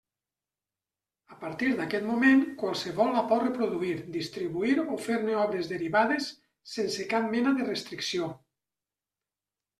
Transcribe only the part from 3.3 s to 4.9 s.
pot reproduir, distribuir